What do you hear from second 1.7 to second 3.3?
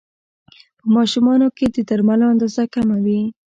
د درملو اندازه کمه وي.